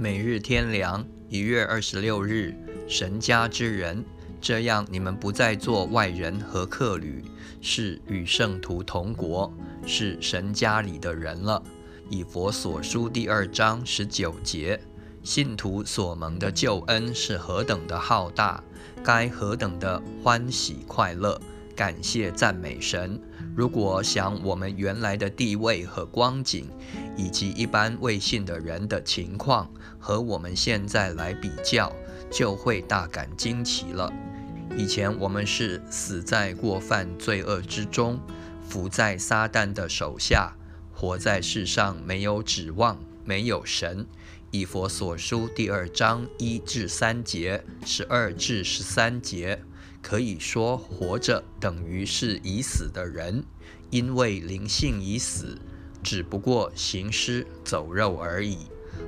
[0.00, 2.54] 每日天良，一月二十六日，
[2.86, 4.04] 神家之人，
[4.40, 7.24] 这样你们不再做外人和客旅，
[7.60, 9.52] 是与圣徒同国，
[9.84, 11.60] 是神家里的人了。
[12.08, 14.78] 以佛所书第二章十九节，
[15.24, 18.62] 信徒所蒙的救恩是何等的浩大，
[19.02, 21.40] 该何等的欢喜快乐。
[21.74, 23.20] 感谢赞美神。
[23.58, 26.68] 如果想我们原来的地位和光景，
[27.16, 31.92] 以及一般未信的人的情况和我们现在来比较，
[32.30, 34.12] 就会大感惊奇了。
[34.76, 38.20] 以前我们是死在过犯罪恶之中，
[38.62, 40.52] 伏在撒旦的手下，
[40.92, 44.06] 活在世上没有指望，没有神。
[44.52, 49.64] 以佛所书第二章一至三节，十二至十三节。
[50.00, 53.44] 可以说，活着等于是已死的人，
[53.90, 55.58] 因为灵性已死，
[56.02, 58.58] 只不过行尸走肉而已，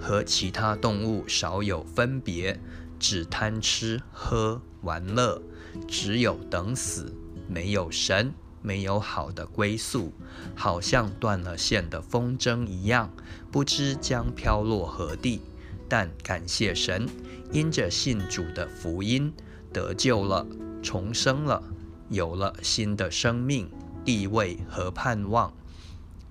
[0.00, 2.60] 和其他动物少有分别，
[2.98, 5.40] 只贪吃喝玩乐，
[5.86, 7.14] 只有等死，
[7.48, 10.12] 没有神，没有好的归宿，
[10.54, 13.14] 好像断了线的风筝一样，
[13.50, 15.40] 不知将飘落何地。
[15.88, 17.08] 但感谢神，
[17.52, 19.32] 因着信主的福音
[19.72, 20.46] 得救了。
[20.82, 21.62] 重生了，
[22.10, 23.70] 有了新的生命、
[24.04, 25.52] 地位和盼望；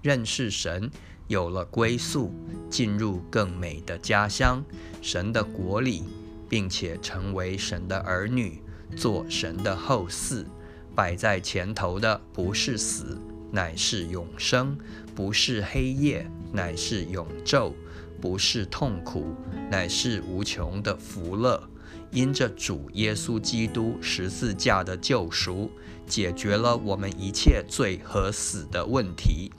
[0.02, 0.92] 认识神，
[1.28, 2.34] 有了归宿，
[2.70, 4.64] 进入更美的家乡——
[5.02, 6.04] 神的国里，
[6.50, 8.62] 并且成为神的儿女，
[8.96, 10.46] 做神的后嗣。
[10.94, 13.18] 摆在前头的不是死，
[13.50, 14.76] 乃是永生；
[15.16, 17.72] 不是黑夜，乃是永昼；
[18.20, 19.34] 不是痛苦，
[19.70, 21.71] 乃是无穷的福乐。
[22.12, 25.72] 因着主耶稣基督十字架的救赎，
[26.06, 29.50] 解决了我们一切罪和死的问题；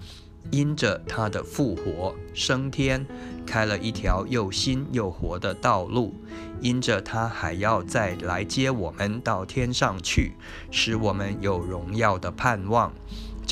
[0.51, 3.07] 因着他的复活升天，
[3.47, 6.13] 开了一条又新又活的道路；
[6.61, 10.33] 因着他还要再来接我们到天上去，
[10.71, 12.93] 使我们有荣耀的盼望。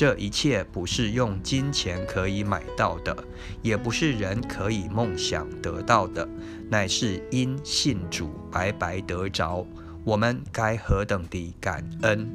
[0.01, 3.15] 这一切不是用金钱可以买到的，
[3.61, 6.27] 也不是人可以梦想得到的，
[6.71, 9.63] 乃是因信主白白得着。
[10.03, 12.27] 我们该何等的感恩！